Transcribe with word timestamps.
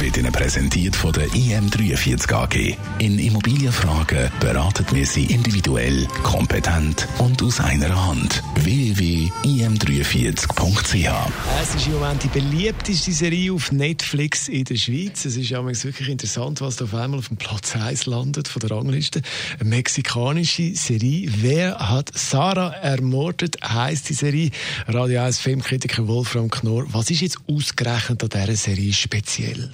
wird 0.00 0.16
Ihnen 0.16 0.32
präsentiert 0.32 0.96
von 0.96 1.12
der 1.12 1.28
IM43 1.28 2.32
AG. 2.32 2.76
In 2.98 3.18
Immobilienfragen 3.18 4.30
beraten 4.40 4.86
wir 4.92 5.06
Sie 5.06 5.26
individuell, 5.26 6.06
kompetent 6.22 7.06
und 7.18 7.42
aus 7.42 7.60
einer 7.60 8.06
Hand. 8.06 8.42
www.im43.ch 8.56 11.10
Es 11.62 11.74
ist 11.74 11.86
im 11.86 11.94
Moment 11.94 12.22
die 12.22 12.28
beliebteste 12.28 13.12
Serie 13.12 13.52
auf 13.52 13.72
Netflix 13.72 14.48
in 14.48 14.64
der 14.64 14.76
Schweiz. 14.76 15.24
Es 15.24 15.36
ist 15.36 15.50
ja 15.50 15.64
wirklich 15.64 16.08
interessant, 16.08 16.60
was 16.60 16.76
da 16.76 16.84
auf 16.84 16.94
einmal 16.94 17.18
auf 17.18 17.28
dem 17.28 17.36
Platz 17.36 17.76
1 17.76 18.06
landet 18.06 18.48
von 18.48 18.60
der 18.60 18.70
Rangliste. 18.70 19.22
Eine 19.58 19.68
mexikanische 19.68 20.74
Serie. 20.74 21.28
Wer 21.38 21.78
hat 21.78 22.10
Sarah 22.14 22.70
ermordet? 22.70 23.58
Heißt 23.62 24.08
die 24.08 24.14
Serie. 24.14 24.50
Radio 24.86 25.22
1 25.22 25.38
Filmkritiker 25.38 26.06
Wolfram 26.08 26.50
Knorr. 26.50 26.86
Was 26.92 27.10
ist 27.10 27.20
jetzt 27.20 27.38
ausgerechnet 27.48 28.22
an 28.22 28.30
dieser 28.30 28.56
Serie 28.56 28.92
speziell? 28.92 29.70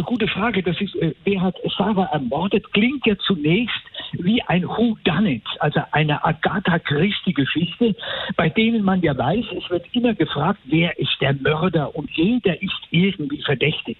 Eine 0.00 0.06
gute 0.06 0.28
Frage. 0.28 0.62
Das 0.62 0.80
ist, 0.80 0.94
äh, 0.96 1.14
wer 1.24 1.42
hat 1.42 1.56
Sarah 1.76 2.08
ermordet? 2.10 2.72
Klingt 2.72 3.04
ja 3.04 3.18
zunächst 3.18 3.82
wie 4.12 4.40
ein 4.40 4.66
Who 4.66 4.96
Done 5.04 5.30
It, 5.30 5.42
also 5.58 5.82
eine 5.92 6.24
Agatha 6.24 6.78
Christie-Geschichte, 6.78 7.94
bei 8.34 8.48
denen 8.48 8.82
man 8.82 9.02
ja 9.02 9.14
weiß, 9.14 9.44
es 9.58 9.68
wird 9.68 9.84
immer 9.92 10.14
gefragt, 10.14 10.58
wer 10.64 10.98
ist 10.98 11.14
der 11.20 11.34
Mörder 11.34 11.94
und 11.94 12.10
jeder 12.12 12.62
ist 12.62 12.80
irgendwie 12.90 13.42
verdächtig. 13.42 13.98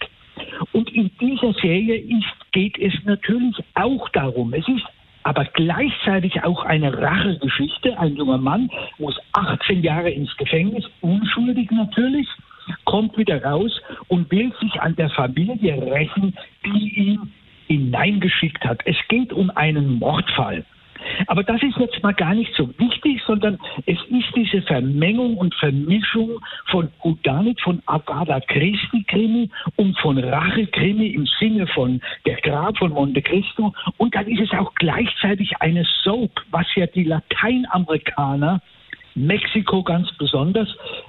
Und 0.73 0.91
in 0.91 1.11
dieser 1.21 1.53
Serie 1.53 1.97
ist, 1.97 2.51
geht 2.53 2.79
es 2.79 2.95
natürlich 3.05 3.57
auch 3.75 4.09
darum. 4.09 4.55
Es 4.55 4.67
ist 4.69 4.87
aber 5.23 5.45
gleichzeitig 5.53 6.43
auch 6.43 6.65
eine 6.65 6.97
Rachegeschichte. 6.97 7.99
Ein 7.99 8.17
junger 8.17 8.39
Mann 8.39 8.71
muss 8.97 9.19
18 9.35 9.83
Jahre 9.83 10.09
ins 10.09 10.35
Gefängnis, 10.39 10.87
unschuldig 11.03 11.71
natürlich 11.71 12.27
kommt 12.85 13.17
wieder 13.17 13.43
raus 13.43 13.81
und 14.09 14.31
will 14.31 14.53
sich 14.61 14.81
an 14.81 14.97
der 14.97 15.11
Familie 15.11 15.81
rächen, 15.81 16.35
die 16.65 16.95
ihn 16.95 17.33
hineingeschickt 17.67 18.65
hat. 18.65 18.81
Es 18.85 18.97
geht 19.09 19.33
um 19.33 19.51
einen 19.51 19.99
Mordfall. 19.99 20.65
Aber 21.27 21.43
das 21.43 21.63
ist 21.63 21.79
jetzt 21.79 22.03
mal 22.03 22.13
gar 22.13 22.35
nicht 22.35 22.53
so 22.55 22.69
wichtig, 22.79 23.23
sondern 23.27 23.59
es 23.87 23.99
ist 24.09 24.37
diese 24.37 24.63
Vermengung 24.63 25.37
und 25.37 25.55
Vermischung 25.55 26.41
von 26.67 26.91
Gudanit, 26.99 27.61
von 27.61 27.83
Agatha 27.87 28.41
Christi 28.41 29.05
Krimi 29.07 29.51
und 29.77 29.99
von 29.99 30.19
Rache 30.19 30.67
Krimi 30.67 31.09
im 31.09 31.27
Sinne 31.39 31.67
von 31.69 32.01
Der 32.27 32.37
Grab 32.37 32.79
von 32.79 32.93
Monte 32.93 33.23
Cristo. 33.23 33.73
Und 33.97 34.15
dann 34.15 34.27
ist 34.27 34.41
es 34.41 34.59
auch 34.59 34.75
gleichzeitig 34.75 35.53
eine 35.61 35.87
Soap, 36.03 36.33
was 36.51 36.67
ja 36.75 36.87
die 36.87 37.05
Lateinamerikaner 37.05 38.61
Mexiko 39.15 39.83
ganz 39.83 40.11
besonders, 40.19 40.69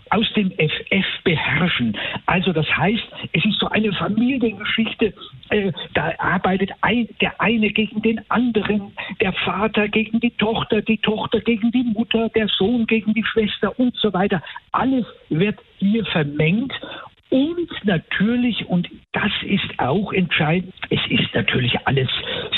aus 0.09 0.25
dem 0.33 0.51
FF 0.51 1.23
beherrschen. 1.23 1.97
Also 2.25 2.51
das 2.51 2.67
heißt, 2.75 3.03
es 3.33 3.45
ist 3.45 3.59
so 3.59 3.67
eine 3.69 3.93
Familiengeschichte, 3.93 5.13
äh, 5.49 5.71
da 5.93 6.13
arbeitet 6.17 6.71
ein, 6.81 7.07
der 7.21 7.39
eine 7.39 7.69
gegen 7.69 8.01
den 8.01 8.21
anderen, 8.29 8.93
der 9.19 9.33
Vater 9.33 9.87
gegen 9.87 10.19
die 10.19 10.31
Tochter, 10.31 10.81
die 10.81 10.97
Tochter 10.97 11.39
gegen 11.41 11.71
die 11.71 11.83
Mutter, 11.83 12.29
der 12.29 12.47
Sohn 12.47 12.85
gegen 12.87 13.13
die 13.13 13.23
Schwester 13.23 13.77
und 13.79 13.95
so 13.95 14.11
weiter. 14.13 14.41
Alles 14.71 15.05
wird 15.29 15.59
hier 15.79 16.05
vermengt 16.05 16.73
und 17.31 17.69
natürlich, 17.85 18.65
und 18.67 18.89
das 19.13 19.31
ist 19.43 19.79
auch 19.79 20.11
entscheidend, 20.11 20.73
es 20.89 20.99
ist 21.09 21.33
natürlich 21.33 21.75
alles 21.87 22.09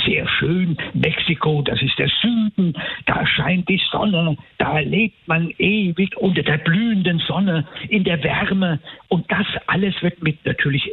sehr 0.06 0.28
schön. 0.28 0.78
Mexiko, 0.94 1.62
das 1.62 1.82
ist 1.82 1.98
der 1.98 2.10
Süden, 2.22 2.74
da 3.06 3.26
scheint 3.26 3.68
die 3.70 3.82
Sonne, 3.92 4.38
da 4.58 4.80
lebt 4.80 5.28
man 5.28 5.54
ewig 5.58 6.16
unter 6.18 6.44
der 6.44 6.58
blühenden 6.58 7.20
Sonne 7.20 7.68
in 7.90 8.04
der 8.04 8.24
Wärme. 8.24 8.80
Und 9.08 9.30
das 9.32 9.46
alles 9.68 9.96
wird 10.02 10.22
mit 10.22 10.46
natürlich 10.46 10.84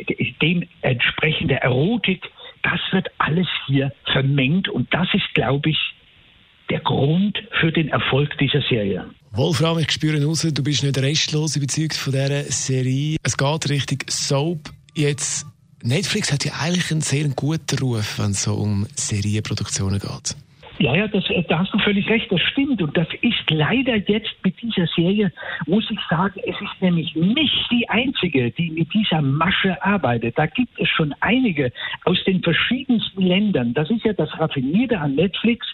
dem 0.41 0.65
entsprechende 0.83 1.61
Erotik, 1.63 2.23
das 2.63 2.81
wird 2.93 3.09
alles 3.19 3.47
hier 3.67 3.93
vermengt. 4.13 4.69
Und 4.69 4.93
das 4.93 5.09
ist, 5.15 5.35
glaube 5.35 5.71
ich, 5.71 5.79
der 6.69 6.81
Grund 6.81 7.39
für 7.61 7.73
den 7.73 7.89
Erfolg 7.89 8.37
dieser 8.39 8.63
Serie. 8.63 9.07
Wolfram, 9.33 9.79
ich 9.79 9.91
spüre 9.91 10.25
raus, 10.25 10.43
du 10.43 10.63
bist 10.63 10.83
nicht 10.83 10.99
restlos 10.99 11.57
überzeugt 11.57 11.95
von 11.95 12.13
dieser 12.13 12.45
Serie. 12.45 13.17
Es 13.23 13.37
geht 13.37 13.71
richtig 13.71 14.11
Soap. 14.11 14.71
Jetzt, 14.95 15.47
Netflix 15.83 16.33
hat 16.33 16.45
ja 16.45 16.53
eigentlich 16.61 16.91
einen 16.91 17.01
sehr 17.01 17.29
guten 17.29 17.79
Ruf, 17.79 18.19
wenn 18.19 18.33
es 18.33 18.43
so 18.43 18.55
um 18.55 18.87
Serienproduktionen 18.97 19.99
geht. 19.99 20.37
Ja, 20.81 20.95
ja, 20.95 21.09
das, 21.09 21.25
da 21.49 21.59
hast 21.59 21.75
du 21.75 21.79
völlig 21.79 22.09
recht, 22.09 22.33
das 22.33 22.41
stimmt. 22.41 22.81
Und 22.81 22.97
das 22.97 23.07
ist 23.21 23.51
leider 23.51 23.97
jetzt 23.97 24.35
mit 24.43 24.61
dieser 24.63 24.87
Serie, 24.87 25.31
muss 25.67 25.85
ich 25.91 25.99
sagen, 26.09 26.41
es 26.47 26.59
ist 26.59 26.81
nämlich 26.81 27.15
nicht 27.15 27.67
die 27.71 27.87
einzige, 27.91 28.51
die 28.51 28.71
mit 28.71 28.93
dieser 28.95 29.21
Masche 29.21 29.83
arbeitet. 29.85 30.39
Da 30.39 30.47
gibt 30.47 30.81
es 30.81 30.89
schon 30.89 31.15
einige 31.21 31.71
aus 32.07 32.25
den 32.25 32.43
verschiedensten 32.43 33.21
Ländern. 33.21 33.75
Das 33.75 33.91
ist 33.91 34.05
ja 34.05 34.15
das 34.15 34.31
Raffinierte 34.41 34.99
an 34.99 35.17
Netflix 35.17 35.67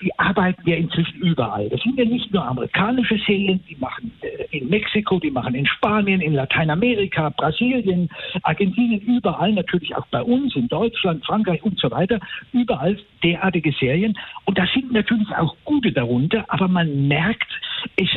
die 0.00 0.16
arbeiten 0.18 0.68
ja 0.68 0.76
inzwischen 0.76 1.18
überall. 1.20 1.68
Das 1.68 1.80
sind 1.82 1.98
ja 1.98 2.04
nicht 2.04 2.32
nur 2.32 2.44
amerikanische 2.44 3.18
Serien, 3.26 3.60
die 3.68 3.76
machen 3.76 4.12
äh, 4.20 4.56
in 4.56 4.68
Mexiko, 4.68 5.18
die 5.18 5.30
machen 5.30 5.54
in 5.54 5.66
Spanien, 5.66 6.20
in 6.20 6.34
Lateinamerika, 6.34 7.30
Brasilien, 7.30 8.08
Argentinien, 8.42 9.00
überall, 9.00 9.52
natürlich 9.52 9.94
auch 9.96 10.06
bei 10.06 10.22
uns, 10.22 10.54
in 10.56 10.68
Deutschland, 10.68 11.24
Frankreich 11.24 11.62
und 11.62 11.78
so 11.78 11.90
weiter, 11.90 12.20
überall 12.52 12.98
derartige 13.22 13.72
Serien. 13.72 14.16
Und 14.44 14.58
da 14.58 14.66
sind 14.72 14.92
natürlich 14.92 15.28
auch 15.36 15.56
gute 15.64 15.92
darunter, 15.92 16.44
aber 16.48 16.68
man 16.68 17.08
merkt, 17.08 17.48
es 17.96 18.08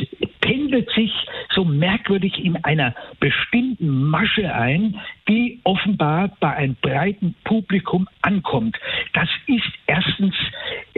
pendelt 0.41 0.89
sich 0.91 1.11
so 1.53 1.63
merkwürdig 1.63 2.43
in 2.43 2.61
einer 2.63 2.93
bestimmten 3.19 4.09
Masche 4.09 4.53
ein, 4.53 4.99
die 5.27 5.59
offenbar 5.63 6.31
bei 6.39 6.55
einem 6.55 6.75
breiten 6.81 7.35
Publikum 7.43 8.07
ankommt. 8.21 8.77
Das 9.13 9.29
ist 9.47 9.71
erstens 9.87 10.35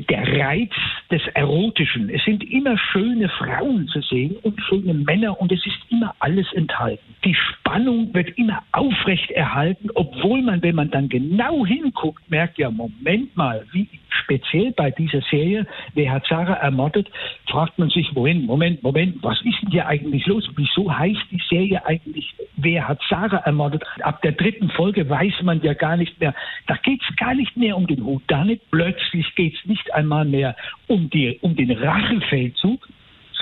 der 0.09 0.40
Reiz 0.40 0.72
des 1.12 1.22
Erotischen. 1.34 2.09
Es 2.09 2.24
sind 2.25 2.44
immer 2.44 2.78
schöne 2.78 3.30
Frauen 3.30 3.88
zu 3.88 4.02
sehen 4.02 4.36
und 4.41 4.59
schöne 4.62 4.94
Männer 4.94 5.40
und 5.40 5.52
es 5.52 5.66
ist 5.66 5.78
immer 5.90 6.14
alles 6.19 6.52
enthalten. 6.53 7.03
Die 7.24 7.36
Spannung 7.36 8.14
wird 8.14 8.38
immer 8.38 8.64
aufrecht 8.72 9.31
erhalten, 9.31 9.90
obwohl 9.96 10.41
man, 10.41 10.62
wenn 10.62 10.75
man 10.75 10.91
dann 10.91 11.09
genau 11.09 11.66
hinguckt, 11.66 12.30
merkt, 12.30 12.58
ja, 12.58 12.69
Moment 12.69 13.36
mal, 13.36 13.66
wie 13.72 13.88
speziell 14.22 14.72
bei 14.72 14.91
dieser 14.91 15.22
Serie, 15.29 15.66
wer 15.94 16.12
hat 16.12 16.25
Sarah 16.28 16.56
ermordet, 16.56 17.09
fragt 17.50 17.78
man 17.79 17.90
sich, 17.90 18.12
Moment, 18.13 18.46
Moment, 18.46 18.84
Moment, 18.84 19.22
was 19.22 19.40
ist 19.44 19.62
denn 19.62 19.72
hier 19.72 19.88
eigentlich 19.88 20.25
los? 20.28 20.47
Wieso 20.56 20.96
heißt 20.96 21.25
die 21.31 21.41
Serie 21.50 21.85
eigentlich, 21.85 22.34
wer 22.57 22.88
hat 22.88 23.00
Sarah 23.09 23.38
ermordet? 23.38 23.84
Ab 24.02 24.22
der 24.22 24.34
dritten 24.34 24.69
Folge 24.69 25.09
weiß 25.09 25.41
man 25.44 25.62
ja 25.62 25.73
gar 25.73 25.97
nicht 25.97 26.19
mehr, 26.19 26.34
da 26.68 26.75
geht 26.75 27.02
es 27.07 27.16
gar 27.16 27.34
nicht 27.34 27.56
mehr 27.57 27.75
um 27.75 27.88
den 27.88 28.03
Hut, 28.03 28.23
da 28.28 28.44
plötzlich 28.72 29.34
geht 29.35 29.56
es 29.56 29.66
nicht 29.66 29.94
einmal 29.94 30.25
mehr 30.25 30.56
um, 30.88 31.09
die, 31.09 31.38
um 31.41 31.56
den 31.56 31.72
Rachefeldzug, 31.72 32.88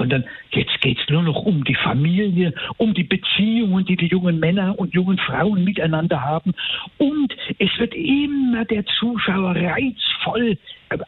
sondern 0.01 0.25
jetzt 0.50 0.81
geht 0.81 0.97
es 1.00 1.09
nur 1.09 1.22
noch 1.22 1.44
um 1.44 1.63
die 1.63 1.75
Familie, 1.75 2.56
um 2.78 2.95
die 2.95 3.03
Beziehungen, 3.03 3.85
die 3.85 3.95
die 3.95 4.07
jungen 4.07 4.39
Männer 4.39 4.79
und 4.79 4.95
jungen 4.95 5.19
Frauen 5.19 5.63
miteinander 5.63 6.22
haben. 6.22 6.53
Und 6.97 7.35
es 7.59 7.69
wird 7.78 7.94
immer 7.94 8.66
der 8.66 8.84
Zuschauer 9.00 9.56
reizvoll 9.56 10.57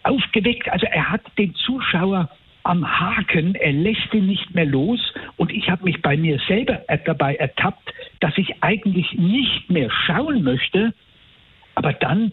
aufgeweckt. 0.03 0.69
Also 0.69 0.85
er 0.85 1.09
hat 1.09 1.21
den 1.39 1.55
Zuschauer 1.55 2.29
am 2.61 2.87
Haken, 2.87 3.55
er 3.55 3.73
lässt 3.73 4.13
ihn 4.13 4.27
nicht 4.27 4.53
mehr 4.53 4.67
los. 4.67 4.99
Und 5.37 5.51
ich 5.51 5.71
habe 5.71 5.85
mich 5.85 5.99
bei 6.03 6.15
mir 6.15 6.39
selber 6.47 6.81
dabei 7.05 7.35
ertappt, 7.35 7.91
dass 8.19 8.37
ich 8.37 8.61
eigentlich 8.61 9.11
nicht 9.13 9.71
mehr 9.71 9.89
schauen 9.89 10.43
möchte, 10.43 10.93
aber 11.73 11.93
dann 11.93 12.31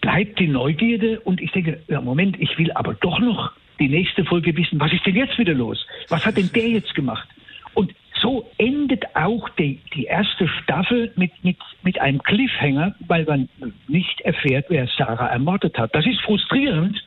bleibt 0.00 0.38
die 0.38 0.48
Neugierde 0.48 1.20
und 1.20 1.42
ich 1.42 1.52
denke, 1.52 1.82
ja, 1.88 2.00
Moment, 2.00 2.40
ich 2.40 2.56
will 2.58 2.72
aber 2.72 2.94
doch 2.94 3.18
noch 3.18 3.52
die 3.78 3.88
nächste 3.88 4.24
Folge 4.24 4.56
wissen, 4.56 4.80
was 4.80 4.92
ist 4.92 5.04
denn 5.06 5.16
jetzt 5.16 5.38
wieder 5.38 5.54
los? 5.54 5.86
Was 6.08 6.24
hat 6.24 6.36
denn 6.36 6.50
der 6.52 6.68
jetzt 6.68 6.94
gemacht? 6.94 7.28
Und 7.74 7.92
so 8.20 8.48
endet 8.58 9.04
auch 9.14 9.48
die, 9.50 9.80
die 9.94 10.04
erste 10.04 10.48
Staffel 10.48 11.12
mit, 11.16 11.32
mit, 11.42 11.56
mit 11.82 12.00
einem 12.00 12.22
Cliffhanger, 12.22 12.94
weil 13.06 13.24
man 13.24 13.48
nicht 13.88 14.20
erfährt, 14.22 14.66
wer 14.68 14.86
Sarah 14.86 15.26
ermordet 15.26 15.76
hat. 15.76 15.94
Das 15.94 16.06
ist 16.06 16.20
frustrierend, 16.22 17.04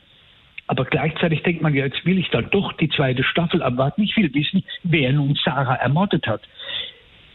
aber 0.67 0.85
gleichzeitig 0.85 1.43
denkt 1.43 1.61
man, 1.61 1.73
ja, 1.73 1.85
jetzt 1.85 2.05
will 2.05 2.19
ich 2.19 2.29
dann 2.29 2.49
doch 2.51 2.73
die 2.73 2.89
zweite 2.89 3.23
Staffel 3.23 3.63
abwarten. 3.63 4.03
Ich 4.03 4.15
will 4.17 4.33
wissen, 4.33 4.63
wer 4.83 5.13
nun 5.13 5.35
Sarah 5.43 5.75
ermordet 5.75 6.27
hat. 6.27 6.41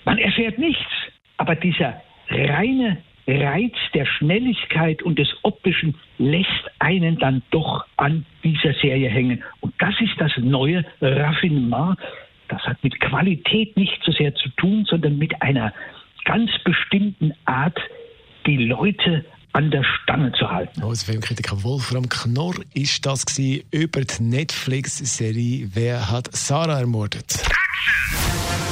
Man 0.05 0.19
erfährt 0.19 0.59
nichts, 0.59 0.91
aber 1.39 1.55
dieser 1.57 2.03
reine 2.29 2.99
Reiz 3.27 3.75
der 3.95 4.07
Schnelligkeit 4.07 5.03
und 5.03 5.19
des 5.19 5.29
Optischen 5.43 5.95
lässt 6.19 6.71
einen 6.79 7.19
dann 7.19 7.43
doch 7.51 7.85
an 7.97 8.27
dieser 8.43 8.75
Serie 8.75 9.09
hängen. 9.09 9.43
Und 9.61 9.75
das 9.79 9.95
ist 10.01 10.15
das 10.19 10.33
neue 10.39 10.85
Raffinement, 11.01 11.97
Das 12.49 12.63
hat 12.63 12.83
mit 12.83 12.99
Qualität 13.01 13.77
nicht 13.77 14.03
so 14.05 14.13
sehr 14.13 14.35
zu 14.35 14.49
tun, 14.51 14.85
sondern 14.89 15.17
mit 15.17 15.41
einer 15.41 15.73
ganz 16.25 16.51
bestimmten 16.65 17.33
Art, 17.47 17.79
die 18.47 18.59
Leute 18.59 19.25
an 19.53 19.71
der 19.71 19.85
Stange 19.85 20.33
zu 20.33 20.51
halten. 20.51 20.83
Als 20.83 21.05
Filmkritiker 21.05 21.63
Wolfram 21.63 22.09
Knorr 22.09 22.55
ist 22.75 23.07
das 23.07 23.25
über 23.71 24.01
die 24.01 24.23
Netflix-Serie 24.23 25.69
Wer 25.73 26.11
hat 26.11 26.29
Sarah 26.33 26.81
ermordet? 26.81 27.43
Die 27.43 28.72